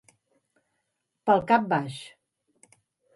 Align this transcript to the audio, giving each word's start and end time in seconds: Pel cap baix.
Pel 1.29 1.43
cap 1.51 1.67
baix. 1.73 1.99